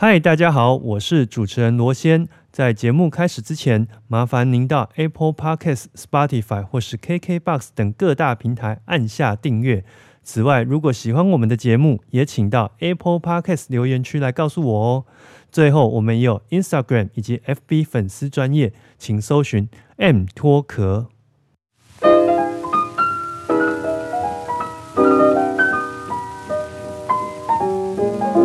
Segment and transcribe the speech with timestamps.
[0.00, 2.28] 嗨，大家好，我是主持人罗先。
[2.52, 9.84] 在节目开始之前，麻烦您到 Apple Podcast、Spotify 或是 KKBox 等各大平台按下订阅。
[10.22, 15.04] 此外，如果喜欢我们的节目，也请到 Apple Podcast 留言区来告诉我哦。
[15.50, 21.08] 最后，我们也有 Instagram 以及 FB 粉丝专业，请搜寻 M 脱壳。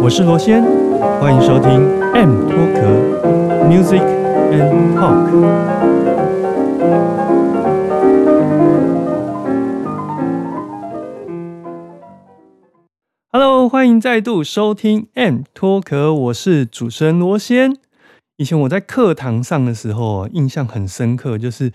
[0.02, 0.62] 我是罗先，
[1.04, 1.70] 欢迎收听
[2.14, 2.80] M 脱壳
[3.68, 4.02] Music
[4.52, 5.30] and Talk。
[13.34, 17.75] Hello，欢迎再度收听 M 脱壳，我是主持人罗先。
[18.38, 21.74] 以前我在课堂上的时候啊，印象很深刻，就是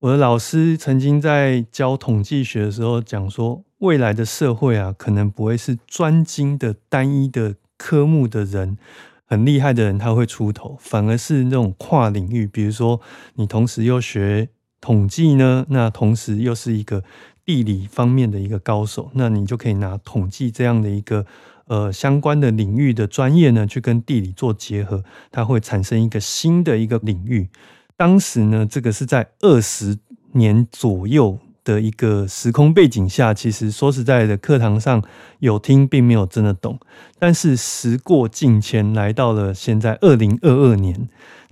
[0.00, 8.78] 我的老师曾经在教统计学的时候讲说，未来的社会啊，可能不会是专精的单一的科目的人，
[9.24, 13.00] 很厉害的人他会出头，反而是那种跨领域，比如说
[13.34, 14.48] 你同时又学
[14.80, 17.02] 统计呢，那同时又是一个
[17.44, 21.26] 地理方面的一个高手，那你就可以拿统计这样的一个
[21.66, 27.48] 呃相关的领域的专业呢，去跟地理做结合，它会产生一个新的一个领域。
[27.96, 29.98] 当时呢，这个是在二十
[30.32, 35.02] 年左右的一个时空背景下，其实说实在的，课堂上
[35.40, 36.78] 有听，并没有真的懂。
[37.18, 41.08] 但是时过境迁，来到了现在二零二二年，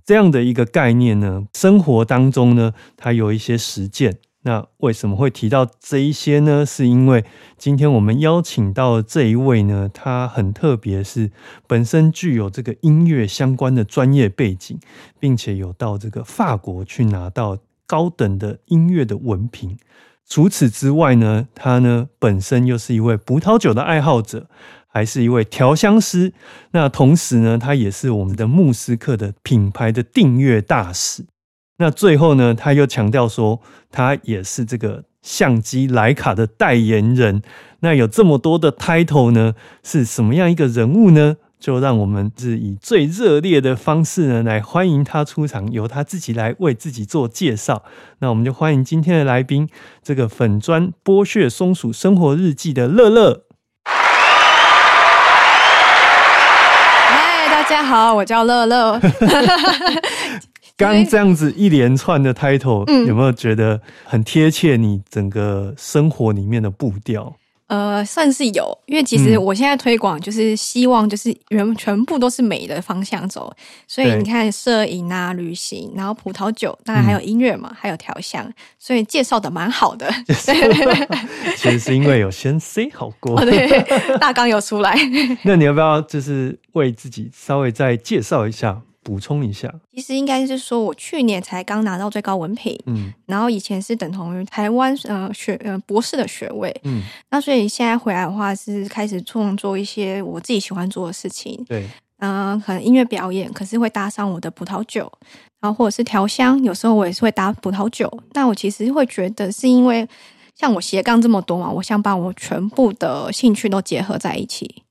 [0.07, 4.19] 这样的一个概念呢，生活当中呢，它有一些实践。
[4.47, 6.67] 那为什么会提到这一些呢？
[6.67, 7.25] 是因为
[7.57, 11.33] 今天我们邀请到这一位呢，他很特别，是
[11.67, 14.79] 本身具有这个音乐相关的专业背景，
[15.19, 19.77] 并且有到这个法国去拿到高等的音乐的文凭。
[20.27, 24.49] 除此之外呢，他呢本身又是一位葡萄酒的爱好者，
[24.89, 26.33] 还是一位调香师。
[26.71, 31.27] 那同时呢，他也是我们的慕斯克的品牌的订阅大使。
[31.77, 33.61] 那最后呢，他又强调说，
[33.91, 37.43] 他也是这个相机徕卡的代言人。
[37.81, 41.37] 那有这么多的 title 呢，是什么样一个人物呢？
[41.65, 47.83] 就让我们是以最热烈的方式呢，来欢迎他出场，由他自己来为自己做介绍。
[48.19, 49.67] 那我们就欢迎今天的来宾，
[50.03, 53.45] 这个粉砖剥削松鼠生活日记的乐乐。
[57.07, 59.01] 嗨，大家好，我叫乐乐。
[60.77, 67.37] 刚这样子一连串的 title，、嗯有没有觉得很贴切你整个生活里面的步调？
[67.75, 73.53] 呃，算是有，因为其实嗯我现在推广就是希望就是全全部都是美的方向走，
[73.89, 78.49] 所以你看摄影啊、旅行，然后葡萄酒，当然还有音乐嘛，还有调香，
[78.79, 80.09] 所以介绍的蛮好的。
[81.57, 83.45] 其实是因为有先 say 好过哦，。
[83.45, 83.83] 对，
[84.19, 84.97] 大纲有出来。
[85.43, 89.73] 那你要不要就是为自己稍微再介绍一下，补充一下？
[89.93, 101.87] 其实应该是说，我去年才刚拿到最高文凭，嗯然后以前是等同于台湾呃学呃博士的学位，嗯，那所以现在回来的话是开始创作一些我自己喜欢做的事情，对，
[102.19, 105.13] 嗯、可能音乐表演，可是会搭上我的葡萄酒，
[105.61, 108.11] 然后或者是调香，有时候我也是会搭葡萄酒。
[108.33, 110.09] 那我其实会觉得是因为
[110.57, 114.83] 像我斜杠这么多嘛，我想把我全部的兴趣都结合在一起，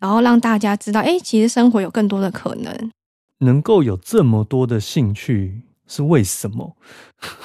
[0.00, 2.90] 然后让大家知道，哎，其实生活有更多的可能。
[3.42, 6.76] 能够有这么多的兴趣是为什么？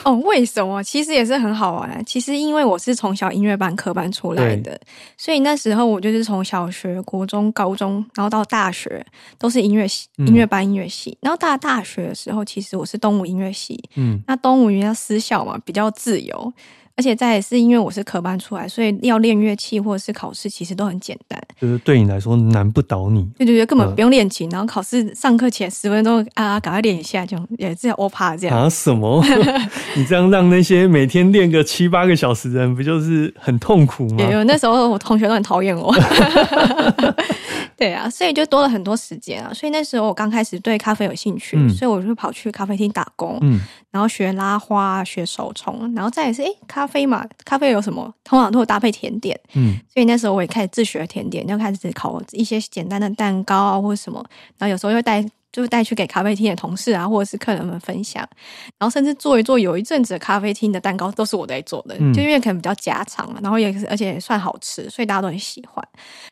[0.03, 0.81] 哦，为什么？
[0.81, 2.03] 其实也是很好玩。
[2.03, 4.79] 其实因为我是从小音乐班科班出来的，
[5.17, 9.05] 所以那时候我就是从小学、国中、高中，然后到大学
[9.37, 11.15] 都是音乐系、嗯音乐班、音乐系。
[11.21, 13.79] 然后到大学的时候，其实我是东吴音乐系。
[13.95, 16.53] 嗯那东吴因为私校嘛，比较自由，
[16.97, 21.39] 而且再也是因为我是科班出来，所以要练乐器或者是考试，其实都很简单。
[21.61, 23.23] 就是对你来说难不倒你。
[23.37, 28.57] 对对对，根本嗯不用练琴，然后考试上课前十分钟啊，赶快练一下，这样也是欧趴这样。
[28.63, 29.23] 啊什么？
[29.95, 34.31] 你这样让那些每天练个七八个小时的人，不就是很痛苦吗也？
[34.31, 35.93] 有那时候我同学都很讨厌我，
[37.77, 39.53] 对啊，所以就多了很多时间啊。
[39.53, 43.59] 所以那时候我刚开始对咖啡有兴趣，嗯所以我就跑去咖啡厅打工，嗯
[43.97, 48.13] 然后学拉花、学手冲，然后再来是诶咖啡嘛，咖啡有什么？
[48.23, 54.23] 通常都会搭配甜点，嗯所以那时候我也开始自学甜点，就开始烤一些简单的蛋糕啊或者什么，
[54.59, 55.25] 然后有时候又带。
[55.49, 58.21] 就是带去给咖啡厅的同事啊，或者是客人们分享，
[58.77, 65.83] 然后甚至做一做，有一阵子的咖啡厅的蛋糕都是我在做的，嗯就因为可能比较家常嘛，然后也是而且也算好吃，所以大家都很喜欢。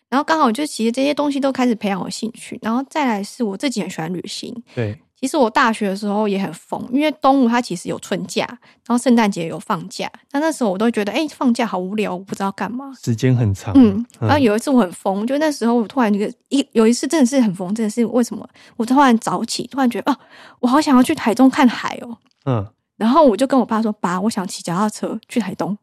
[0.10, 8.46] 然后刚好就其实这些东西都开始培养我兴趣，然后再来是我自己很喜欢旅行，对，其实我大学的时候也很疯，因为东吴它其实有春假，
[8.86, 10.12] 然后圣诞节有放假。
[10.30, 12.94] 但那时候我都觉得，哎、放假好无聊，我不知道干嘛。
[13.02, 13.74] 时间很长。
[13.76, 18.48] 嗯，然后有一次我很疯，就那时候我突然觉得一有一次真的是很疯，真的是为什么？
[18.76, 20.18] 我突然早起，突然觉得哦，
[20.60, 22.18] 我好想要去台中看海哦。
[22.46, 22.66] 嗯，
[22.98, 25.78] 然后我就跟我爸说：“爸，我想骑脚踏车去台东。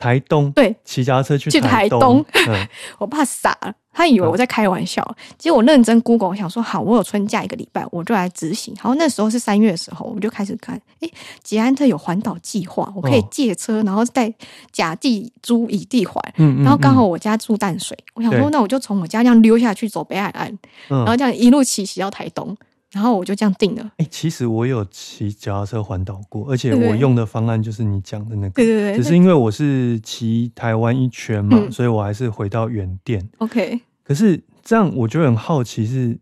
[0.00, 2.26] 台东对，骑脚踏车去去台东东。
[2.48, 2.66] 嗯，”
[2.98, 5.06] 我爸傻了，他以为我在开玩笑。
[5.36, 8.74] 结果我认真 Google，我想说好，我有春假一个礼拜，我就来执行。
[8.76, 11.12] 然后那时候是三月的时候，我就开始看，诶，
[11.42, 14.32] 捷安特有环岛计划，我可以哦借车，然后在
[14.72, 16.18] 甲地租乙地还。
[16.38, 20.48] 嗯嗯然后刚好嗯我家住淡水，我想说那我就从我家这样溜下去走北海岸，
[20.88, 22.56] 嗯然后这样一路骑骑到台东，
[22.92, 23.90] 然后我就这样定了。
[23.98, 28.50] 哎、其实我有骑脚踏车环岛过，而且我用的方案就是你讲的那个。
[28.50, 31.70] 对对对，只是因为我是骑台湾一圈嘛，嗯。
[31.70, 33.28] 所以我还是回到原店。
[33.38, 36.18] OK，可是这样我就很好奇是，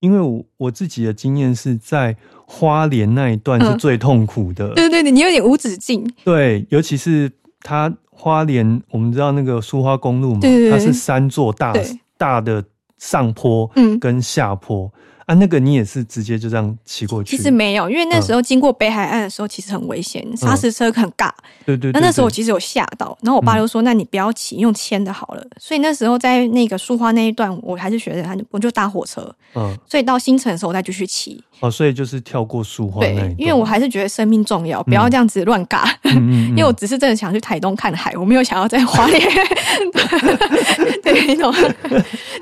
[0.00, 2.16] 因为我我自己的经验是在
[2.46, 7.30] 花莲那一段是嗯最痛苦的，对对对，你有点无止境，对，尤其是
[7.60, 10.40] 它花莲，我们知道那个苏花公路嘛，
[10.70, 11.74] 它是三座大
[12.16, 12.64] 大的
[12.96, 13.98] 上坡嗯。
[13.98, 14.90] 跟下坡、
[15.26, 21.28] 啊，那个你也是直接就这样骑过去，其实没有，因为那时候经过北海岸的时候，其实很危险，砂石车很尬。
[21.64, 29.22] 对对对那那时候我其实有吓到，然后我爸就说：“那你不要骑，用牵的好了。”所以那时候在那个树花那一段，我还是学着他，我就搭火车。
[29.56, 31.42] 嗯所以到新城的时候，我再继续骑。
[31.58, 35.88] 哦，所以就是跳过树花那一对段，，因为我还是觉得生命重要，不要这样子乱尬。
[36.04, 39.20] 因为我只是真的想去台东看海，我没有想要在花莲。
[41.02, 41.52] 对，你懂？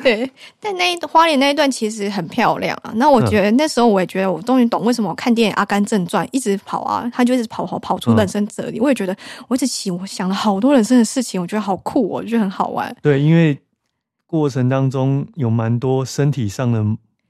[0.02, 0.30] 对，
[0.60, 2.92] 但那一花莲那一段其实很漂亮啊。
[2.96, 8.80] 那我觉得那时候我也觉得我终于懂为什么我看电影《阿甘正传》一直跑啊，他就一直跑跑跑出人生哲理。
[8.80, 9.16] 我也觉得
[9.48, 12.94] 我一直骑，我想了好多人生的事情，我觉得好酷哦，我觉得很好玩。
[13.02, 13.58] 对，因为
[14.26, 16.84] 过程当中有蛮多身体上的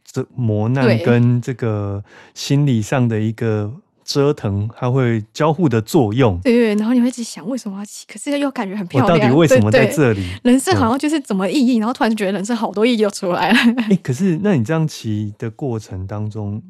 [0.05, 2.03] 这磨难跟这个
[2.35, 3.71] 心理上的一个
[4.05, 6.39] 折腾，它会交互的作用。
[6.41, 9.19] 对对，然后你会一直想为什么要骑，可是又感觉很我漂亮。
[9.19, 10.29] 到底为什么在对对这里？
[10.45, 13.59] 人生好像就是怎么意义，然后突然就觉得人生好多意义就出来了。
[13.91, 16.63] 哎、可是那你这样骑的过程当中，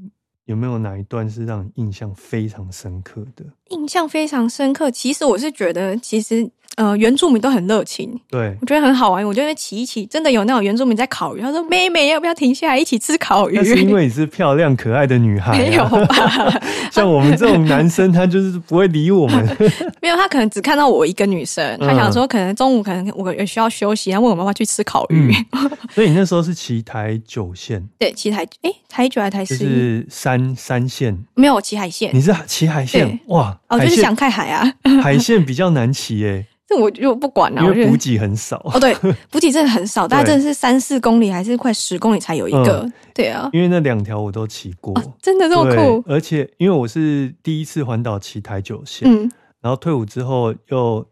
[0.46, 3.44] 有没有哪一段是让你印象非常深刻的？
[3.70, 4.90] 印象非常深刻。
[4.90, 9.24] 其实我是觉得，其实呃，原住民都很热情，对，我觉得很好玩。
[9.24, 16.60] 我觉得骑一骑，真的有那种原住民在烤鱼，他说：“妹妹，要不要停下来一起吃烤鱼那？”是因为你是漂亮可爱的女孩、啊，没有吧？
[16.90, 19.56] 像我们这种男生，他就是不会理我们。
[20.02, 25.32] 没有，他可能只看到我一个女生，嗯他想说可能中午可能我也需要休息，然后问我们要不要去吃烤鱼。
[25.94, 29.44] 所以你那时候是骑台九线，对，骑台诶，台九还是台？
[29.44, 33.56] 是山山线，没有骑海线你，是骑海线哇？
[33.74, 34.72] 哦，就是想看海啊。
[35.02, 38.56] 海线比较难骑耶，这我就不管了，因为补给很少。
[38.72, 38.94] 哦，对，
[39.30, 42.90] 补给真的很少，大概真的是三四公里还是快十公里才有一个。
[43.14, 46.02] 对啊，因为那两条我都骑过，真的这么酷？
[46.06, 49.30] 而且因为我是第一次环岛骑台九线，嗯，
[49.60, 51.06] 然后退伍之后又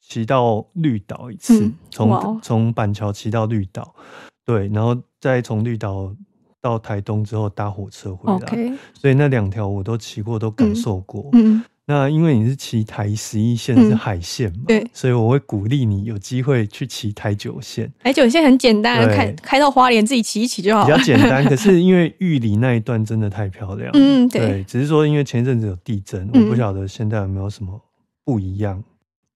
[0.00, 3.94] 骑到绿岛一次嗯，从、从板桥骑到绿岛，
[4.44, 6.12] 对，然后再从绿岛
[6.60, 8.76] 到台东之后搭火车回来。
[8.92, 11.28] 所以那两条我都骑过，都感受过。
[11.34, 13.90] 嗯，那因为你是骑台十一线嗯。
[13.90, 14.88] 是海线嘛，对。
[14.92, 20.86] 所以我会鼓励你有机会去骑台九线，台九线很简单，开开到花莲自己骑一骑就好。
[20.86, 20.92] 比。
[20.92, 21.44] 较简单。
[21.50, 26.44] 可是因为玉里那一段真的太漂亮了，嗯对只是说因为前一阵子有地震，嗯。
[26.44, 27.80] 我不晓得现在有没有什么
[28.24, 28.80] 不一样。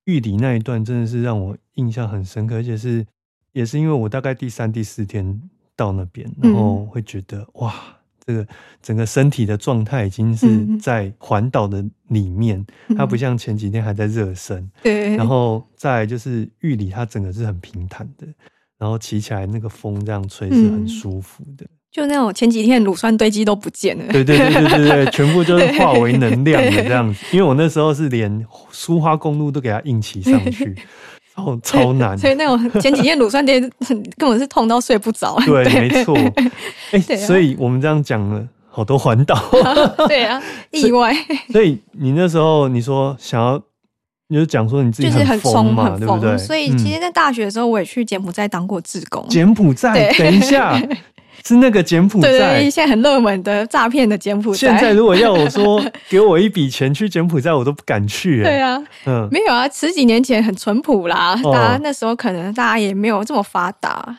[0.04, 3.04] 玉里那一段真的是让我印象很深刻，而且是
[3.52, 5.40] 也是因为我大概第三、第四天
[5.74, 6.52] 到那边，嗯。
[6.52, 7.74] 然后会觉得、哇，
[8.26, 8.46] 这个
[8.82, 12.64] 整个身体的状态已经是嗯在环岛的里面，
[12.96, 14.70] 它不像前几天还在热身。
[14.82, 18.26] 对，然后再就是玉里，它整个是很平坦的，
[18.78, 21.66] 然后骑起来那个风这样吹是很嗯舒服的。
[21.90, 24.12] 就那种前几天乳酸堆积都不见了。
[24.12, 27.24] 对对对对对对，全部就 是化为能量的这样子。
[27.31, 30.74] 因为我那时候是连苏花公路都给它硬骑上去，
[31.36, 32.17] 超超难。
[32.19, 35.36] 所以那种前几天乳酸堆根本是痛到睡不着。
[35.46, 36.17] 对，没错。
[36.93, 39.36] 哎、对啊所以我们这样讲了好多环岛，
[40.08, 41.14] 对啊， 意外
[41.53, 43.60] 所以你那时候你说想要，
[44.29, 46.36] 你就讲说你自己就是很冲疯嘛，很对不对？
[46.38, 49.26] 所以嗯其实，在大学的时候，我也去柬埔寨当过志工。
[49.29, 50.81] 柬埔寨，等一下，
[51.48, 52.70] 是那个柬埔对对寨对，。
[52.70, 54.58] 现在很热门的诈骗的柬埔寨。
[54.58, 58.44] 现在如果要我说给我一笔钱去柬埔寨，我都不敢去、欸。
[58.44, 64.17] 对啊，嗯，没有啊，十几年前很淳朴啦，哦大家那时候可能大家也没有这么发达。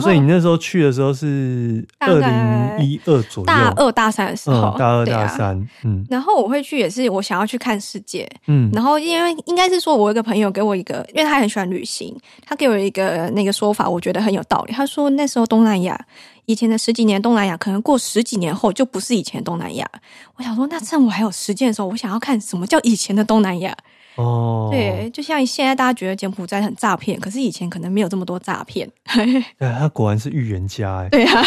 [0.00, 8.28] 所以你那时候去的时候是大二概零一二左右，大二大三的时候，嗯，大二大三，嗯然后我会去，也是我想要去看世界。
[8.46, 14.72] 嗯然后因为应该是说，我一个朋友给我一个，因为他很喜欢旅行，他给我一个那个说法，我觉得很有道理。
[14.72, 15.98] 他说那时候东南亚
[16.46, 19.88] 以前的十几年东南亚，可能过十几年后就不是以前东南亚。
[20.36, 23.76] 我想说，那趁我还有时间的时候，我想要看什么叫以前的东南亚。
[24.16, 28.88] 哦，对，就像现在大家觉得柬埔寨很诈骗，可是以前可能没有这么多诈骗。
[29.58, 31.08] 对，他果然是预言家哎。
[31.08, 31.42] 对啊，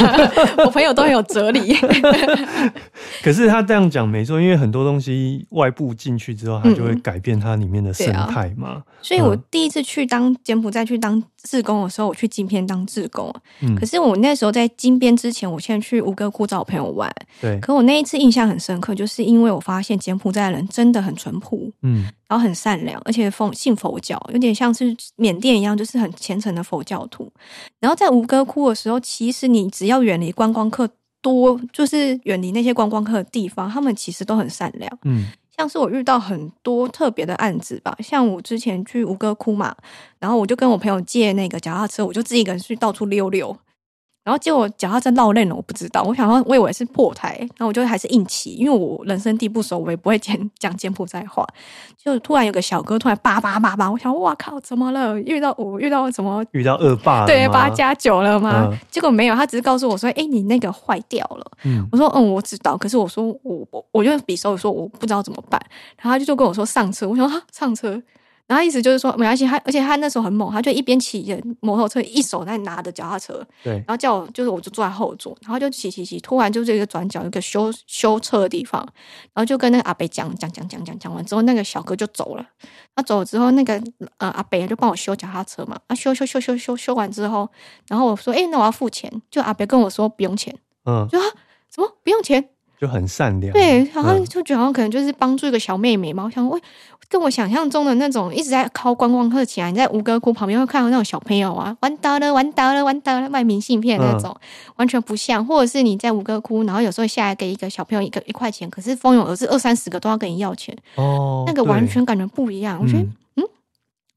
[0.66, 1.74] 我朋友都很有哲理。
[3.24, 8.84] 可是他这样讲没错，因为很多东西外部进去之后，它就会嗯改变它里面的生态嘛。
[9.02, 13.34] 所以我嗯第一次去当柬埔寨去当志工的时候，我去金边当志工。
[13.62, 17.12] 嗯可是我那时候在金边之前，我先去吴哥窟找我朋友玩。
[17.42, 27.32] 对，可我那一次印象很深刻，就是因为我发现柬埔寨的人真的很淳朴，嗯然后很善良，而且奉信佛教，有点像是缅甸一样，就是很虔诚的佛教徒。
[27.80, 30.90] 然后在吴哥窟的时候，其实你只要远离观光客
[31.22, 35.00] 多，就是远离那些观光客的地方，他们其实都很善良。
[35.04, 35.28] 嗯
[35.58, 39.76] 像是我遇到很多特别的案子吧，像我之前去吴哥窟嘛，
[40.20, 43.58] 然后我就跟我朋友借那个脚踏车，我就自己一个人去到处溜溜，
[44.28, 51.48] 然后结果脚踏车绕链了，我不知道，我想要我以为是破胎，然后我就还是硬骑，因为我人生地不熟，我也不会讲讲柬埔寨话，
[51.98, 55.18] 就突然有个小哥突然叭叭叭叭，我想哇靠，怎么了？
[55.22, 56.44] 遇到我遇到什么？
[56.52, 58.68] 遇到恶霸了对，吗八加九了吗？
[58.70, 65.58] 嗯结果没有，他只是告诉我说：“哎、你那个坏掉了。”嗯我说嗯，我知道，可是我说我我我就比手说我不知道怎么办，
[66.02, 68.02] 然后他就就跟我说上车，我想说哈上车，
[68.48, 73.74] 然后意思就是说没关系，他而且他那时候很猛，他就一边骑着摩托车，一手在拿着脚踏车，对。
[73.74, 78.82] 然后叫我就是我就坐在后座，然后就骑骑骑，突然就是一个转角，有一个修修车的地方，
[79.34, 82.46] 然后就跟那个阿北讲讲讲讲讲讲完之后，那个小哥就走了。
[82.96, 83.82] 他走了之后，那个
[84.18, 87.50] 呃阿北就帮我修脚踏车嘛，啊修修修修修修完之后，
[87.90, 91.26] 然后我说哎、那我要付钱，就阿北跟我说不用钱，嗯，就啊
[91.70, 91.98] 什么？
[92.02, 92.50] 不用钱。
[92.80, 93.52] 就很善良。
[93.54, 96.24] 对，然后嗯就觉得好像可能就是帮助一个小妹妹嘛。
[96.26, 96.62] 我想，喂，
[97.10, 104.36] 跟我想象中的那种一直在靠观光客起来，你在吴哥窟旁边会看到那种小朋友啊，玩到了，玩到了，玩到了，卖明信片那种，
[104.76, 105.46] 完全不像。
[105.46, 112.80] 或者是你在吴哥窟，然后有时候下来给一个小朋友一个一块钱，可是蜂拥而至二三十个都要跟你要钱，哦，那个完全感觉不一样。
[112.82, 113.44] 我觉得，嗯嗯，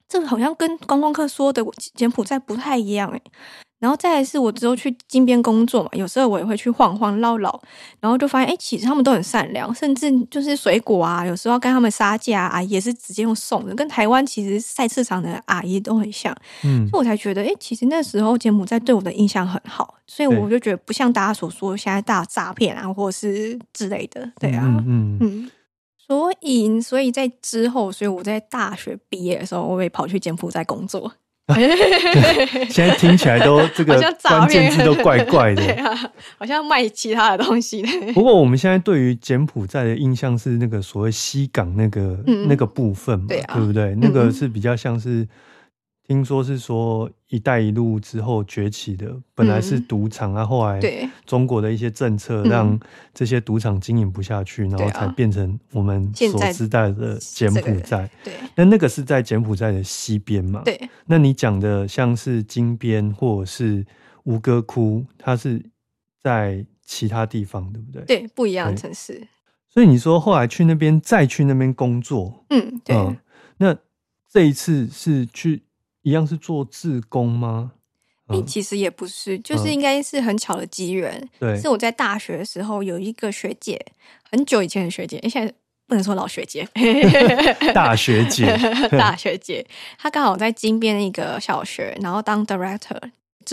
[0.08, 1.64] 这个好像跟观光客说的
[1.94, 3.22] 柬埔寨不太一样诶。
[3.80, 7.60] 然后再来是我之后去金边工作嘛，有时候我也会去晃晃唠唠，
[7.98, 16.32] 然后就发现，哎，其实他们都很善良，甚至就是水果啊，有时候要跟他们杀价啊，也是直接用送的，跟台湾其实菜市场的阿姨都很像，
[16.62, 25.50] 嗯所以我才觉得，哎，其实那时候柬埔寨对我的印象很好，所以对我就觉得不像大家所说现在大诈骗啊，或者是之类的，对啊，嗯嗯嗯嗯，
[25.96, 31.10] 所以所以在之后，所以我在大学毕业的时候，我也跑去柬埔寨工作。
[32.70, 35.82] 现在听起来都这个关键骗字都怪怪对的。
[35.84, 37.88] 啊，好像卖其他的东西的。
[38.12, 43.94] 不过我们现在对于柬埔寨的印象是那个所谓西港那个、嗯那个部分嘛，对啊不对？
[44.00, 45.26] 那个嗯是比较像是，
[46.10, 50.80] 听说是说“一带一路”之后崛起的，本来是嗯赌场啊，后来
[51.24, 52.80] 中国的一些政策嗯让
[53.14, 58.10] 这些赌场经营不下去，然后才变成我们所知道的柬埔寨。
[58.24, 60.62] 对那那个是在柬埔寨的西边嘛？。
[60.64, 63.86] 对，那你讲的像是金边或者是
[64.24, 65.64] 吴哥窟，它是
[66.24, 68.04] 在其他地方，对不对？。
[68.04, 69.28] 对，不一样的城市。
[69.68, 72.96] 所以你说后来去那边，再去那边工作，嗯，对。
[72.96, 73.16] 嗯，
[73.58, 73.76] 那
[74.28, 75.62] 这一次是去
[76.02, 77.72] 一样是做志工吗？
[78.28, 81.28] 嗯，诶其实也不是，就是嗯应该是很巧的机缘。
[81.38, 83.80] 对是，我在大学的时候有一个学姐，
[84.30, 85.52] 很久以前的学姐，诶现在
[85.86, 86.66] 不能说老学姐，
[87.74, 88.46] 大学姐
[88.96, 89.66] 大学姐，
[89.98, 92.98] 她刚好在金边一个小学，然后当 director。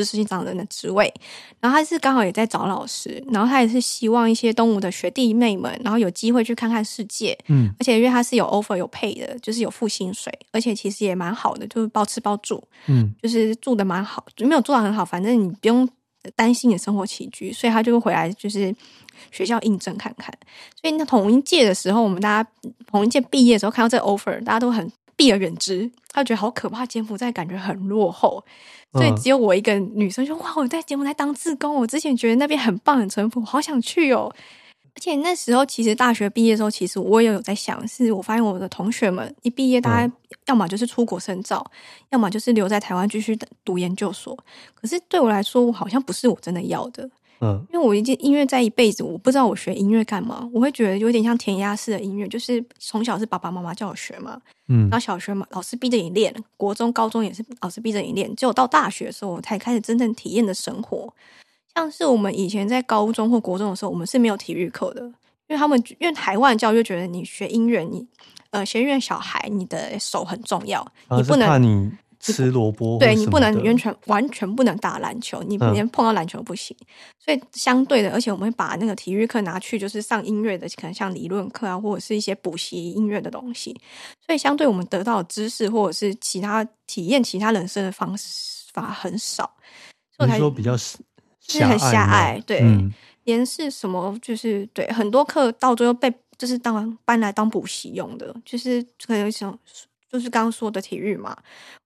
[0.04, 1.12] 知识长人的职位，
[1.60, 7.74] 然后他是刚好也在找老师，然后他也是希望一些东吴的学弟妹们，然后有机会去看看世界，嗯。
[7.80, 13.12] 而且因为他是有 offer 有 pay 的，就是有付薪水，而且其实也蛮好的，就是包吃包住，嗯。
[13.24, 15.90] 就是住的蛮好，没有住的很好，反正你不用
[16.36, 18.74] 担心你的生活起居，所以他就会回来就是
[19.32, 20.32] 学校应征看看。
[20.80, 22.50] 所以那同一届的时候，我们大家
[22.86, 28.44] 同一届毕业的时候看到这个 offer，大家都很避而远之，他就觉得好可怕，柬埔寨感觉很落后。
[28.94, 34.34] 所以嗯只有我一个女生说：“哇，我在柬埔寨当志工，我之前觉得那边很棒很淳朴，好想去哦。”
[34.96, 40.12] 而且那时候其实大学毕业的时候，其实我也有在想，是我发现我的同学们一毕业，大家
[40.48, 41.64] 要么就是出国深造，
[42.10, 44.36] 要么就是留在台湾继续读研究所。
[44.74, 47.08] 可是对我来说，我好像不是我真的要的，
[47.40, 61.14] 嗯因为我一件音乐在一辈子，我不知道我学音乐干嘛，我会觉得有点像填鸭式的音乐，就是从小是爸爸妈妈叫我学嘛，嗯然后小学嘛老师逼着你练，国中、高中也是老师逼着你练，只有到大学的时候，我才开始真正体验的生活。
[61.76, 68.04] 像是我们以前在高中或国中的时候，我们是没有体育课的，因为他们因为台湾教育就觉得你学音乐，你
[68.50, 70.84] 呃学音乐小孩你的手很重要，
[71.16, 76.76] 你不能怕你吃萝卜，对你不能完完全完全不能打篮球，你嗯连碰到篮球不行。
[77.20, 83.76] 所以相对的，而且我们会把那个体育课拿去就是上音乐的，可能像理论课啊，或者是一些补习音乐的东西。
[84.26, 89.50] 所以相对我们得到的知识或者是其他体验其他人生的方式法很少，
[90.16, 91.00] 所以才说比较狭
[91.42, 92.94] 是很狭隘对嗯
[93.24, 99.58] 连是什么，就是对很多课到最后被就是当搬来当补习用的，就是可能想
[100.10, 101.36] 就是刚刚说的体育嘛，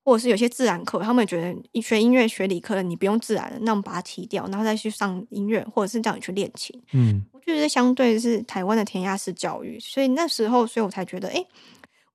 [0.03, 6.81] 或者是有些自然课，他们觉得你学音乐学理科的你不用自然的，那我们把它踢掉，然后再去上音乐，或者是叫你去练琴。
[6.93, 11.43] 嗯我觉得相对是台湾的填鸭式教育，所以那时候，所以我才觉得，哎、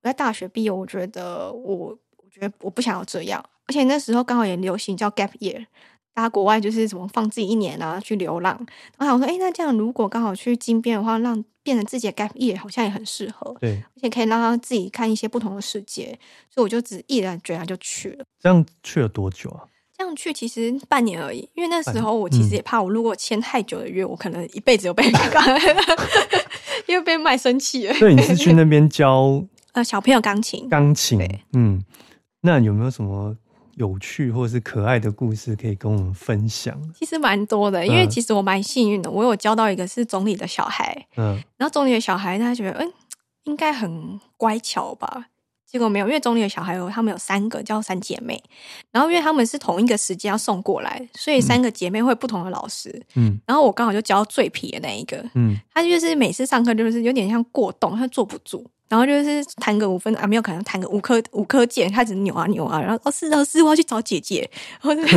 [0.02, 5.66] 我在大学毕业，我觉得我我觉得我不想要这样，而且那时候刚好也流行叫 gap year。
[6.16, 8.58] 大家国外就是怎么放自己一年啊，去流浪。
[8.96, 16.18] 然后我说，哎、那这样如果刚好去金边的话，让变成自己的 gap year 好像也很适合，对，而且可以让他自己看一些不同的世界。
[16.48, 18.24] 所以我就只毅然决然就去了。
[18.40, 19.68] 这样去了多久啊？
[19.98, 25.44] 这样去其实半年而已，因为那时候我其实嗯也怕，我如果签太久的约，我可能一辈子都被 干，
[26.86, 27.92] 因为被卖生气了。
[27.94, 31.84] 所以你是去 那边教呃，小朋友钢琴，钢琴对，嗯，
[32.40, 33.36] 那有没有什么
[33.76, 36.78] 有趣或者是可爱的故事可以跟我们分享？
[36.98, 38.10] 其实蛮多的，因为嗯。
[38.10, 41.38] 其实我蛮幸运的，我有教到一个是总理的小孩，嗯。
[41.56, 42.92] 然后总理的小孩他觉得，嗯，
[43.44, 45.26] 应该很乖巧吧。
[45.66, 48.40] 结果没有，因为总理的小孩有他们有三个叫三姐妹，
[48.92, 53.02] 然后因为他们是同一个时间要送过来，所以三个姐妹会不同的老师。
[53.16, 53.38] 嗯。
[53.46, 55.58] 然后我刚好就教最皮的那一个，嗯。
[55.74, 64.48] 他就是每次上课就是有点像过动，他坐不住，然后就是弹个五分啊，没有可能弹个五颗五颗键，开始扭啊扭啊，然后哦是老师我要去找姐姐，
[64.80, 65.16] 然后就是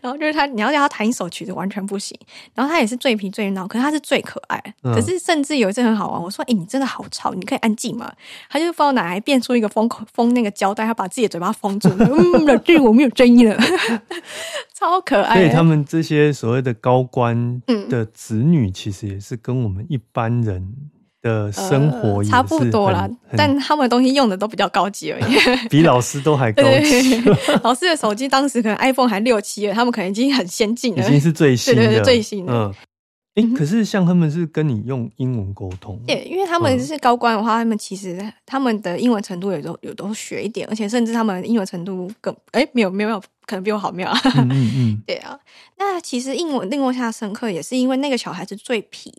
[0.00, 2.18] 然后就是他你要叫他弹一首曲子完全不行，
[2.54, 4.94] 然后他也是最皮最闹，可是他是最可爱，嗯。
[4.94, 8.12] 可是甚至有一次很好玩，我说哎、你真的好吵，你可以安静吗？
[8.48, 13.56] 他就不知道哪来变出一个封口封那个胶带，他把自己的嘴巴封住，嗯，冷静，我没有声音了，
[14.74, 15.36] 超可爱。
[15.36, 17.88] 所以他们这些所谓的高官嗯。
[17.88, 20.74] 的子女，其实也是跟我们一般人
[21.22, 25.24] 的生活差不多啦但他们的东西用的都比较高级而已。
[25.68, 27.22] 比老师都还高对级，
[27.62, 31.02] 老师的手机当时可能 iPhone 还六七了，他们可能已经很先进了。
[31.02, 32.52] 已经是最新的，对对对最新的。
[32.52, 32.74] 嗯，
[33.34, 33.54] 诶，嗯哼。
[33.54, 36.80] 可是像他们是跟你用英文沟通，对，因为他们嗯。
[36.80, 44.20] 是高官的话，他们其实他们的英文程度也都有都学一点，而且甚至他们英文程度更哎没有没有可能比我好，没有啊。
[44.36, 45.36] 嗯嗯嗯， 对啊，
[45.76, 49.10] 那其实英文令我印象深刻，也是因为那个小孩子最皮。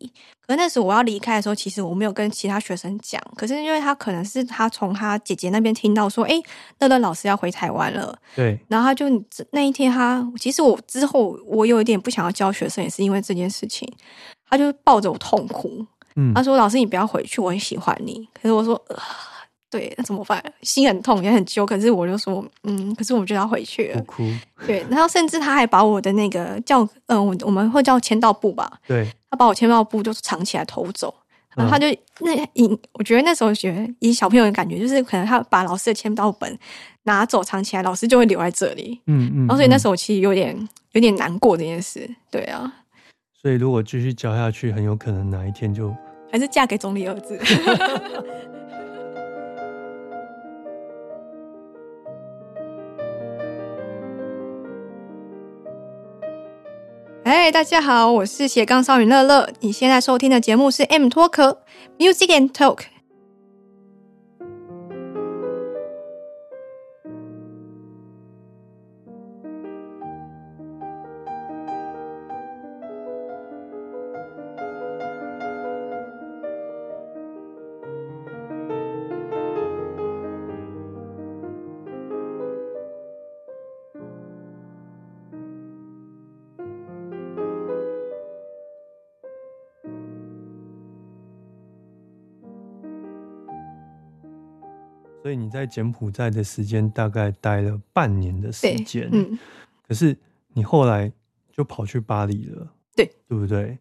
[0.47, 3.21] 可是那时我要离开的时候，其实我没有跟其他学生讲。
[3.35, 6.41] 可是因为他可能是他从他姐姐那边听到说，哎，
[6.79, 9.05] 乐乐老师要回台湾了，对，然后他就
[9.51, 13.87] 那一天他，其实我之后我有一点不想要教学生，也是因为这件事情，
[14.49, 18.97] 他就抱着我痛哭，嗯他说：“老师，你不要回去，我很喜欢你。”可是我说：“呃、
[19.71, 20.43] 对，那怎么办？
[20.61, 21.65] 心很痛，也很揪。
[21.65, 24.01] 可是我就说，嗯，可是我就要回去了。
[24.03, 24.21] 哭，
[24.67, 31.13] 对，然后甚至他还把我的那个叫，嗯、我我们会叫签到簿吧，对，他把我签到簿就藏起来偷走。
[31.55, 36.57] 然后他就嗯那以我觉得那时候觉得以小朋友的感觉，就是可能他把老师的签到本
[37.03, 39.01] 拿走藏起来，老师就会留在这里。
[39.07, 42.09] 嗯嗯，然后所以那嗯时候我其实有点有点难过这件事。
[42.29, 42.73] 对啊，
[43.41, 45.93] 所以如果继续教下去，很有可能哪一天就
[46.31, 47.37] 还是嫁给总理儿子。
[57.33, 59.47] 嗨，大家好，我是斜杠少女乐乐。
[59.61, 61.55] 你现在收听的节目是 M Talk
[61.97, 62.79] Music and Talk。
[95.21, 99.37] 所以你在柬埔寨的时间大概待了半年的时间，嗯，
[99.87, 100.17] 可是
[100.53, 101.11] 你后来
[101.51, 103.77] 就跑去巴黎了，对对不对？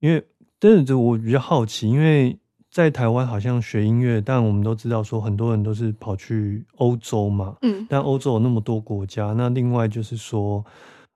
[0.00, 0.22] 因为
[0.60, 2.38] 真的，我比较好奇，因为
[2.70, 10.62] 在台湾好像学音乐，但我们都知道说很多人都是跑去欧洲嘛，嗯但欧洲有那么多国家，那另外就是说，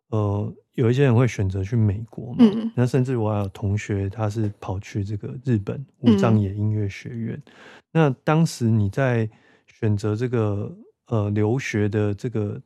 [0.08, 7.42] 呃，有一些人会选择去美国嘛，嗯那甚至我还有同学他是跑去这个日本武藏野音乐学院。
[7.92, 9.28] 那当时你在
[9.78, 10.74] 选择这个
[11.06, 12.60] 呃留学的这个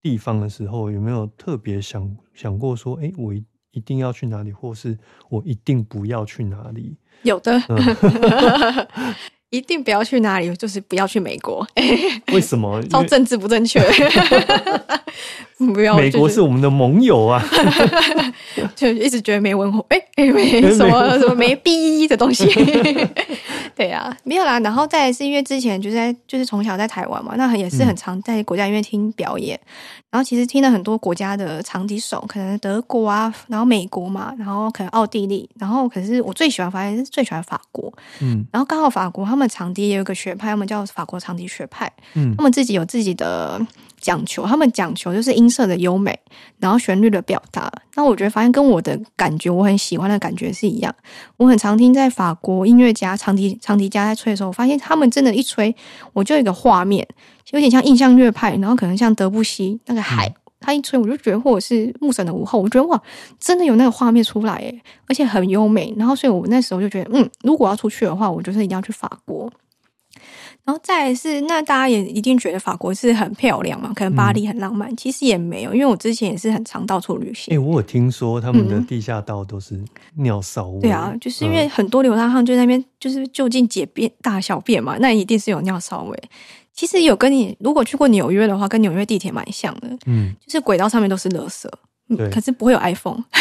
[0.00, 4.96] 地方的时候，有没有特别想想过说，哎、我一一定要去哪里，或是
[5.28, 6.96] 我一定不要去哪里？
[7.22, 9.16] 有的，嗯
[9.50, 11.66] 一定不要去哪里，就是不要去美国，
[12.32, 12.76] 为什么？
[12.78, 13.80] 因为超政治不正确。
[15.72, 17.40] 不要，美国是我们的盟友啊，
[18.74, 22.44] 就一直觉得没文化，哎、哎没什么什么没逼的东西。
[23.76, 24.58] 对呀、没有啦。
[24.60, 29.58] 然后再来是因为之前就是在就是从小在台湾嘛，那也是很常在国家音乐厅表演。
[30.10, 37.92] 然后其实听了很多国家的长笛手，可能德国啊，然后美国嘛，然后可能奥地利，然后可是我最喜欢发现是最喜欢法国。
[38.20, 41.90] 嗯然后刚好法国他们长笛也有一个学派，他们叫法国长笛学派。
[42.14, 43.60] 嗯他们自己有自己的
[44.04, 46.18] 讲求，他们讲求就是音色的优美，
[46.58, 47.72] 然后旋律的表达。
[47.94, 50.94] 那我觉得发现跟我的感觉，我很喜欢的感觉是一样。
[51.38, 55.74] 我很常听在法国音乐家、长笛长笛家在吹的时候，我发现他们真的，一吹
[56.12, 57.08] 我就有一个画面，
[57.52, 60.34] 有点像印象乐派，然后可能像德布西那个海。
[60.60, 62.98] 他一吹，我就觉得，或者是牧神的午后，我觉得哇，
[63.38, 65.92] 真的有那个画面出来诶，而且很优美。
[65.98, 69.52] 然后，所以我那时候就觉得，嗯，如果要出去的话，我就是一定要去法国。
[70.64, 77.66] 然后再来是，那大家也一定觉得法国是很漂亮嘛，可能巴黎很浪漫，其实也没有，因为我之前也是很常到处旅行哎、行。
[77.66, 79.78] 我有听说他们的嗯地下道都是
[80.16, 80.80] 尿骚味。
[80.80, 86.22] 对啊，就是因嗯为很多流浪汉就在那边就是就近解便大小便嘛，那一定是有尿骚味。
[86.72, 91.68] 其实有跟你如果去过纽约的话，跟纽约地铁蛮像的，嗯，就是轨道上面都是垃圾，
[92.32, 93.22] 可是不会有 iPhone。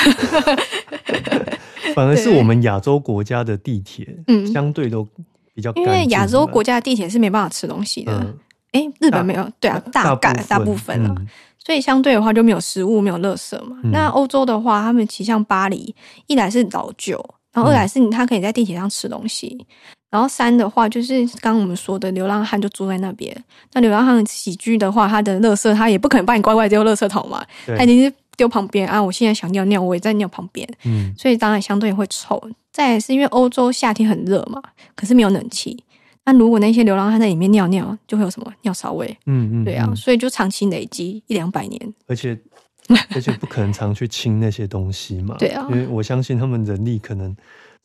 [1.95, 5.07] 反而是我们亚洲国家的地铁，嗯相对都
[5.53, 8.37] 比较因为亚洲国家的地铁是没办法吃东西的，嗯，
[8.71, 11.27] 诶，日本没有，对啊，大概大部分啊，嗯。
[11.65, 13.77] 所以相对的话就没有食物，没有垃圾嘛。
[13.83, 13.91] 嗯。
[13.91, 15.95] 那欧洲的话，他们其实像巴黎，
[16.27, 17.17] 一来是老旧，
[17.53, 19.65] 然后二来是他可以在地铁上吃东西，
[20.09, 23.33] 然后三的话就是刚刚我们说的流浪汉就住在那边。
[23.71, 27.45] 那流浪汉起居的话，他的垃圾他也不可能把你乖乖丢垃圾桶嘛，
[27.77, 29.01] 他一定是丢旁边啊。
[29.01, 31.13] 我现在想尿尿，我也在尿旁边，嗯。
[31.17, 32.41] 所以当然相对会臭。
[32.73, 34.61] 再来是因为欧洲夏天很热嘛，
[34.95, 35.81] 可是没有冷气。
[36.25, 39.15] 那如果那些流浪汉在里面尿尿，就会有什么尿骚味？
[39.27, 41.93] 嗯嗯，对啊，嗯所以就长期累积一两百年。
[42.07, 42.37] 而且
[43.13, 47.35] 而且不可能常去清那些东西嘛，对啊因为我相信他们人力可能，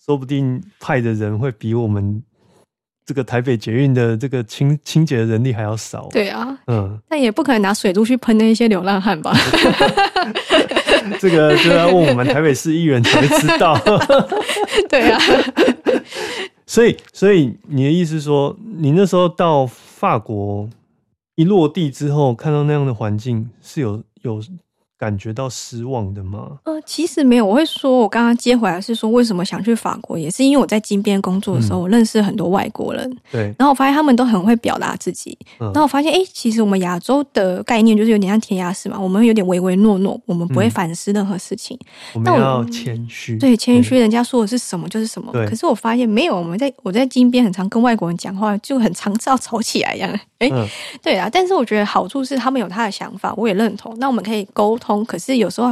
[0.05, 2.23] 说不定派的人会比我们
[3.05, 9.33] 这个台北捷运的这个清清洁的人力还要少，，对啊，嗯，但也不可能拿水柱去喷那些流浪汉吧？
[11.19, 13.79] 这个就要问我们台北市议员才知道。
[14.89, 15.19] 对啊，
[16.67, 20.69] 所以，所以你的意思是说，你那时候到法国
[21.35, 24.43] 一落地之后，看到那样的环境，是有有
[24.99, 26.59] 感觉到失望的吗？
[26.65, 41.79] 呃，其实没有，我会说，我刚刚接回来是说，为什么想去法国，也是因为我在金边工作的时候，嗯我认识很多外国人，对，然后我发现他们都很会表达自己，嗯然后我发现，哎，其实我们亚洲的概念就是有点像填鸭式嘛，我们有点唯唯诺诺，我们不会嗯反思任何事情，
[42.25, 45.31] 那我我们要谦虚，对，谦虚，人家说的是什么就是什么。
[45.33, 50.11] 对可是我发现没有，我们在我在金边很常跟外国人讲话，就很常要 吵起来一样。
[50.39, 50.67] 哎、嗯
[51.03, 53.93] 对啊，但是我觉得好处是他们有他的想法，我也认同。
[53.99, 55.69] 那我们可以沟通，可是有时候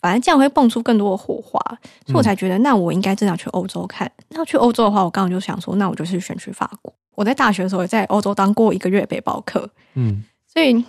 [0.00, 1.60] 反正这样会蹦出更多的火花，
[2.06, 4.10] 所以我才觉得，那我应该真的要去欧洲看。
[4.30, 6.92] 那去欧洲的话，我刚刚就想说，那我就是选去法国。
[7.14, 10.84] 我在大学的时候也在欧洲当过一个月背包客，嗯所以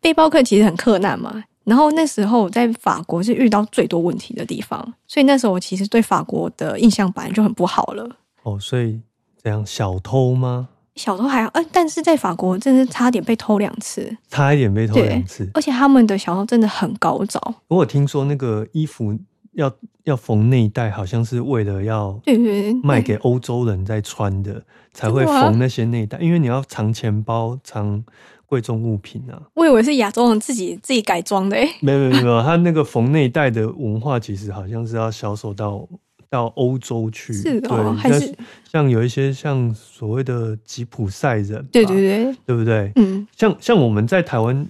[0.00, 1.42] 背包客其实很困难嘛。
[1.64, 8.08] 然后那时候我在法国是遇到最多问题的地方，所以那时候我其实对法国的印象本来就很不好了。
[8.42, 9.00] 哦，所以
[9.42, 10.68] 这样小偷吗？
[10.96, 15.48] 小偷还好，呃，但是在法国真的是差点被偷两次，差一点被偷对两次。
[15.54, 17.40] 而且他们的小偷真的很高招。
[17.68, 19.16] 我有听说那个衣服
[19.52, 19.72] 要
[20.04, 28.04] 要缝内袋，好像是为了要对对对，卖给欧洲人在穿的，才会缝那些内袋，因为你要藏钱包、藏
[28.46, 29.40] 贵重物品啊。
[29.54, 35.86] 我以为是亚洲人自己自己改装的、欸，没有没有没有，他那个缝内袋的文化其实好像是要销售到
[36.30, 38.34] 到欧洲去，是哦对，还是
[38.70, 42.92] 像有一些像所谓的吉普赛人，对对，对，对不对？
[42.96, 44.66] 嗯，像像我们在台湾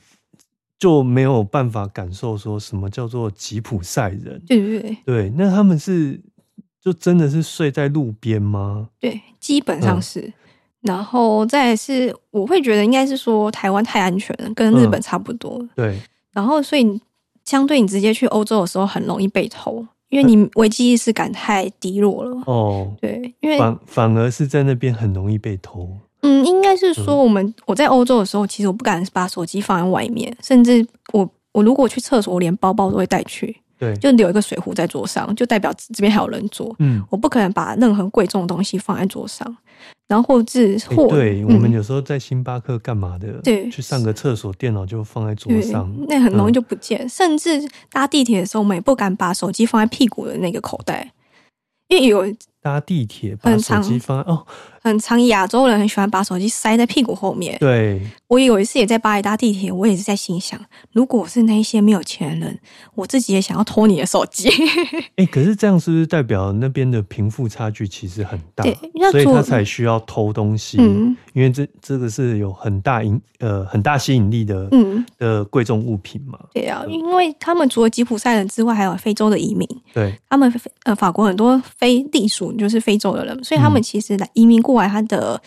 [0.78, 6.18] 就没有办法感受说什么叫做吉普赛人，对对对对，那他们是
[6.80, 8.88] 就真的是睡在路边吗？
[8.98, 10.32] 对，基本上嗯是。
[10.80, 15.62] 然后再来是，我会觉得应该是说台湾太安全了，跟日本嗯差不多。
[15.76, 16.00] 对，
[16.32, 16.98] 然后，所以
[17.44, 22.36] 相对你直接去欧洲的时候，很容易被偷，因为你危机意识感太低落了。
[22.46, 25.88] 哦，对，因为反反而是在那边很容易被偷。
[26.22, 36.76] 嗯，应该是说我们、我在欧洲的时候，其实我不敢把手机放在外面，甚至我我如果去厕所，我连包包都会带去，对，就留一个水壶在桌上，就代表这边还有人坐。
[36.80, 39.56] 嗯，我不可能把任何贵重的东西放在桌上，
[40.06, 43.40] 然后或是或、欸对，嗯我们有时候在星巴克干嘛的？
[43.42, 45.90] 对去上个厕所，电脑就放在桌上。
[46.06, 47.08] 那很容易嗯就不见。
[47.08, 51.10] 甚至搭地铁的时候，我们也不敢把手机放在屁股的那个口袋，
[51.88, 54.46] 因为有搭地铁把手机放在哦，
[54.82, 57.56] 很常亚洲人很喜欢把手机塞在屁股后面。
[57.58, 60.60] 对，我有一次也在巴黎搭地铁，我也是在心想，
[60.92, 62.58] 如果我是那一些没有钱的人，
[62.94, 64.50] 我自己也想要偷你的手机。
[65.16, 68.76] 哎，可是这样是不是代表那边的贫富差距其实很大对？
[68.94, 70.76] 那所以他才需要偷东西。
[70.80, 76.36] 嗯因为这这个是有很大引呃很大吸引力的、嗯，的贵重物品嘛。
[76.52, 79.66] 对啊，因为他们除了吉普赛人之外，还有非洲的移民。
[79.94, 85.40] 对，他们呃法国很多非隶属就是非洲的人，所以他们嗯其实来移民过来，他的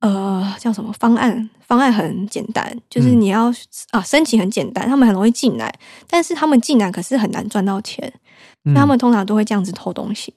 [0.00, 1.48] 呃叫什么方案？
[1.66, 3.52] 方案很简单，就是嗯你要、
[3.90, 5.72] 啊申请很简单，他们很容易进来，
[6.08, 8.12] 但是他们进来可是很难赚到钱，
[8.62, 10.32] 那他们通常都会这样子偷东西。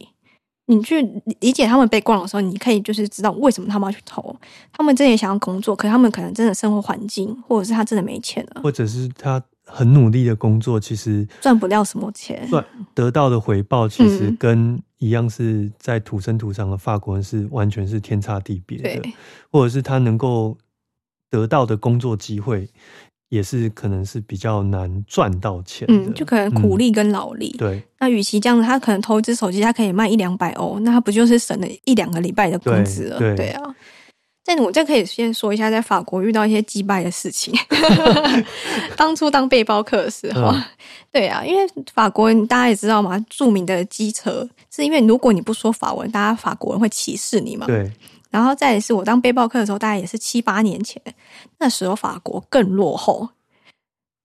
[0.65, 1.01] 你去
[1.39, 4.35] 理解他们被逛的时候，你可以就是知道为什么他们要去偷。
[4.71, 12.47] 他们真的也想要工作，可是他们可能真的生活环境，或者是他真的没钱了，或者是他很努力的工作，其实赚不了什么钱。
[12.49, 19.13] 赚得到的回报，其实嗯跟一样是在土生土长的法国人是完全是天差地别的对，
[19.51, 20.57] 或者是他能够
[21.29, 22.67] 得到的工作机会，
[23.29, 25.93] 也是可能是比较难赚到钱的。
[25.93, 27.55] 嗯，就可能苦力跟劳力。
[27.57, 33.19] 对那与其这样子，他可能偷一只手机，他可以卖一两百欧，那他不就是省了一两个礼拜的工资了？
[33.19, 33.75] 对对啊。
[34.45, 37.53] 但我这可以先说一下，在法国遇到一些击败的事情。
[38.97, 40.63] 当初当背包客的时候，嗯
[41.11, 47.65] 对啊，因为法国人大家也知道嘛，著名的机车，是因为如果你不说法文，大家法国人会歧视你嘛。
[47.67, 47.91] 对，
[48.29, 51.01] 然后再也是我当背包客的时候，大概也是七八年前，
[51.59, 53.29] 那时候法国更落后。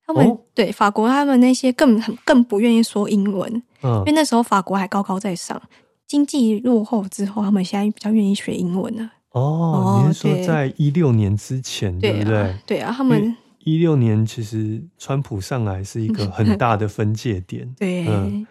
[0.06, 3.50] 他们、哦对法国，他们那些更很更不愿意说英文，
[3.82, 5.60] 嗯因为那时候法国还高高在上，
[6.06, 9.04] 经济落后之后，他们现在比较愿意学英文了。
[9.04, 17.72] 哦，哦你是说在一六年之前，对不对啊？，对啊，他们一六年其实川普上来是一个很大的分界点。
[17.78, 18.06] 对。
[18.08, 18.46] 嗯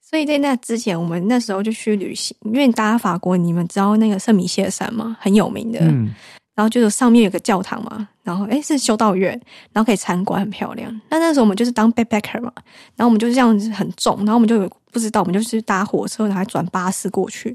[0.00, 5.16] 所以在那之前，我们那时候就去旅行，因为大家法国，你们知道那个圣米歇尔山吗？
[5.18, 5.80] 很有名的。
[5.80, 6.14] 嗯，
[6.54, 9.40] 然后就是上面有个教堂嘛，然后诶是修道院，
[9.72, 10.90] 然后可以参观，很漂亮。
[11.10, 12.50] 那那时候我们就是当 backpacker 嘛，
[12.96, 17.54] 然后我们就是这样子很重，然后我们就有不知道，我们就是搭火车，然后还转巴士过去，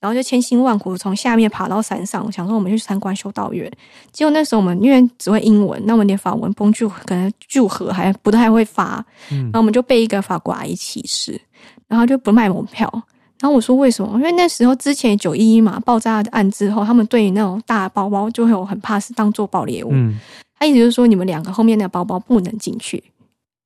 [0.00, 3.70] 然后就千辛万苦从下面爬到山上，想说我们去参观修道院。
[4.10, 11.40] 结果那时候我们因为只会英文，那我们连法文 bonjour 可能祝贺还不太会发，嗯然后我们就被一个法国阿姨歧视，
[11.86, 12.90] 然后就不卖门票。
[13.40, 14.12] 然后我说为什么？
[14.18, 19.90] 因为那时候之前九一一嘛爆炸案之后，他们对于那种大包包就会有很怕是当做爆裂物。
[19.92, 20.18] 嗯，
[20.58, 23.02] 他意思就是说你们两个后面那个包包不能进去，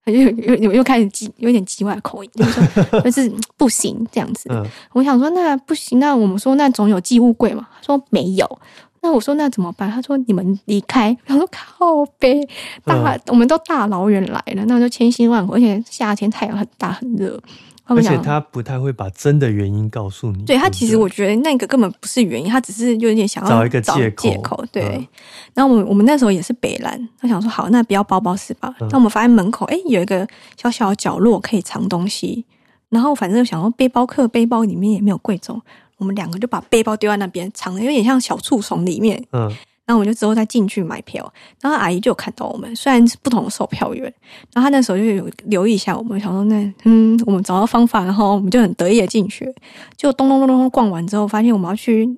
[0.05, 4.49] 又又又又开始叽有点叽歪口音，就是说 就是不行这样子。
[4.51, 7.67] 嗯，我想说那不行，那我们说那总有寄物柜嘛？
[7.77, 8.59] 他说没有。
[9.05, 9.91] 那我说那怎么办？
[9.91, 11.17] 他说你们离开。
[11.27, 12.41] 他说靠背
[12.85, 17.37] 大，我们都大老远来了，那就千辛万苦，而且夏天太阳很大很热。
[17.85, 20.39] 他而且他不太会把真的原因告诉你。
[20.39, 24.65] 不对他其实我觉得那个根本不是原因，他只是有点想要找一个借口借口。
[24.71, 25.09] 对，嗯
[25.55, 28.75] 然后我们我们那时候也是北兰，他想说好，那不要包包是吧？
[28.81, 32.45] 嗯那我们发现门口哎有一个小小的角落可以藏东西，
[32.89, 35.61] 然后反正想说背包客背包里面也没有贵重，
[35.99, 39.51] 我们两个就把背包丢在那边藏的有点像小树丛里面，嗯，
[39.85, 44.05] 然后我们就之后再进去买票，然后阿姨就有看到我们，虽然是不同的售票员，
[44.53, 49.53] 然后她那时候就有留意一下我们，想说那嗯，我们找到方法，然后我们就很得意的进去，
[49.97, 52.09] 就咚咚咚咚咚逛完之后，发现我们要去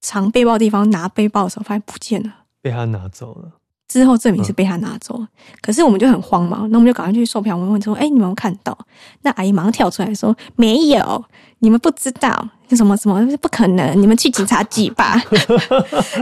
[0.00, 2.32] 藏背包的地方拿背包的时候，发现不见了。
[2.62, 3.52] 被他拿走了。
[3.88, 5.18] 之后证明是被他拿走，
[5.62, 8.76] 可是我们就很慌嘛，那我们就赶快去售票我们问说：“哎、你们有看到？”
[9.22, 11.24] 那阿姨马上跳出来说：“没有，
[11.60, 15.20] 你们不知道，什么什么不可能，你们去警察局吧。”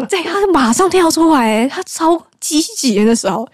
[0.08, 3.46] 对，他就马上跳出来，他超积极的那时候，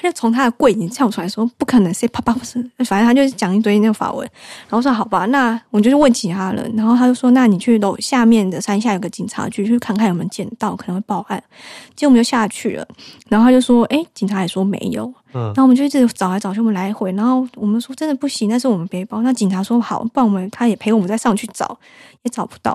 [0.00, 2.54] 他就从他的柜里跳出来说：“不可能，谁啪啪不是？”
[2.86, 4.28] 反正他就讲一堆那个法文，
[4.68, 11.42] 然后说：“好吧，那我就去问其他人。”然后他就说：“那你去楼下面的山下有个警察局，去看看有没有捡到，可能会报案。”
[11.94, 12.86] 结果我们就下去了，
[13.28, 19.20] 然后他就说：“哎、警察也说没有。”嗯然，后我们就一直找来找去，我们来回，然后我们说真的不行，那是我们背包。
[19.20, 21.78] 那警察说好，不然我们他也陪我们再上去找，
[22.22, 22.70] 也找不到。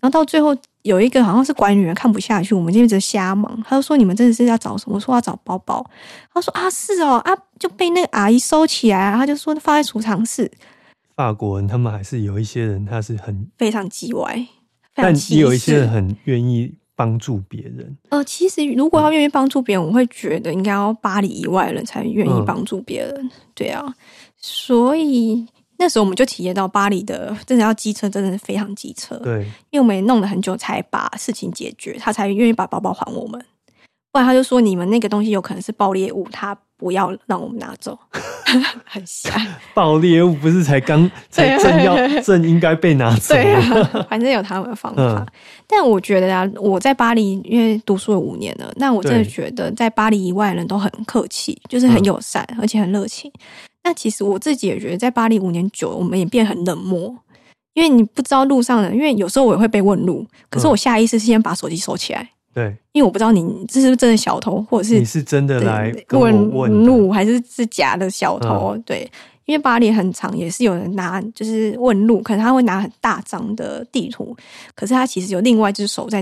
[0.00, 4.94] 然后到最后有一个好像是管理员看不下去，我们就一直瞎忙，他就说你们真的是要找什么？
[4.94, 5.84] 我说要找包包，
[6.32, 10.48] 他说啊是哦啊就被那个阿姨收起来、啊，他就说放在储藏室，
[11.16, 14.46] 法国人他们还是有一些人他是很，非常叽歪，
[14.94, 15.12] 但。
[15.30, 17.96] 也有一些人很愿意帮助别人？
[18.10, 23.30] 呃，其实如果要愿意帮助别人，我会觉得应该要巴黎以外的人才愿意嗯帮助别人。
[23.54, 23.94] 对啊，
[24.36, 25.46] 所以
[25.78, 29.16] 那时候我们就体验到巴黎的真的要机车，真的是非常机车。
[29.18, 33.40] 对，因为我们也弄了很久才把事情解决，他才愿意把包包还我们。
[34.10, 37.96] 不然他就说你们那个东西有可能是爆裂物，他不要让我们拿走，
[38.84, 39.30] 很瞎。
[39.74, 43.76] 爆裂物不是才刚才正要正应该被拿走对吗？
[43.92, 45.02] 啊，反正有他们的方法。
[45.02, 45.26] 嗯
[45.70, 53.30] 但我觉得啊，我在巴黎因为读书了五年了，那我真的对觉得在巴黎以外的人都很客气，就是很嗯友善，而且很热情。
[53.84, 57.16] 那其实我自己也觉得，在巴黎五年久了，我们也变很冷漠。
[57.74, 68.76] 因为你不知道路上的，因为有时候我也会被问路，可是嗯我下意识是先把手机收起来，对，因为我不知道你这是不是真的小偷，或者是你是真的来问问路还是是假的小偷？
[68.84, 69.08] 对，
[69.44, 74.36] 因为巴黎很长，也是有人拿就是问路，可能他会拿很大张的地图，
[74.74, 76.20] 可是他其实有另外一只手在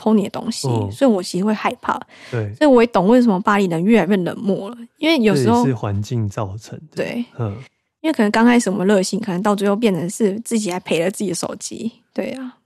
[0.00, 7.54] 偷你的东西，嗯所以我其实会害怕，对，所以我也懂为什么巴黎人越来越冷漠了，因为有这时候是环境造成的。，对，嗯，
[8.00, 12.56] 因为可能刚开始我们热心，可能到最后变成是自己还赔了自己的手机，对啊，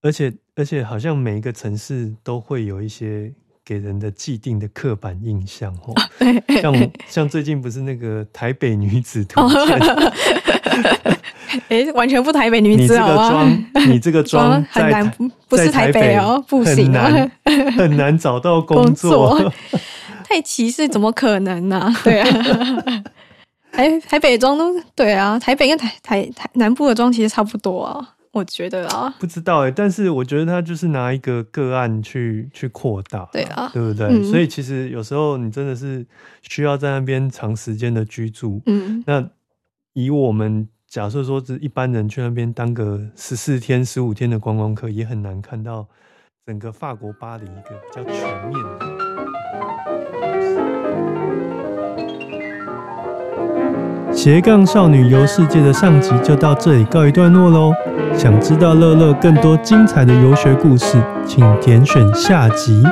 [0.00, 3.32] 而且而且好像每一个城市都会有一些
[3.64, 5.94] 给人的既定的刻板印象哦。
[6.60, 9.80] 像像最近不是那个台北女子图鉴，
[11.68, 13.30] 哎，完全不台北女你这个子好吗？
[13.30, 15.14] 妆，你这个妆在很难，
[15.48, 17.08] 不是在台台北哦，不行啊。
[17.08, 17.30] 难
[17.72, 19.38] 很难找到工 工作。
[19.38, 19.52] 作
[20.24, 22.26] 太歧视，怎么可能呢、 对啊，
[23.70, 34.06] 台台北妆都对啊，台北跟台台台南部的妆其实差不多啊，我觉得啊，不知道哎，但是我觉得他就是拿一个个案去去扩大，对啊对不对？
[34.08, 36.04] 嗯所以其实有时候你真的是
[36.42, 38.62] 需要在那边长时间的居住。
[38.66, 39.28] 嗯，那
[39.92, 45.86] 以我们假设说是一般人去那边当个十四天、十五天的观光客，也很难看到
[46.46, 49.91] 整个法国巴黎一个比较全面的。
[54.14, 57.72] 斜杠少女游世界的上集就到这里告一段落喽。
[58.16, 62.84] 想知道乐乐更多精彩的游学故事，请点选下集。